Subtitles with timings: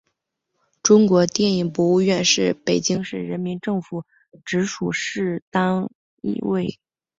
[0.81, 4.03] 中国电影博物馆是北京市人民政府
[4.43, 5.87] 直属事业单
[6.41, 6.79] 位。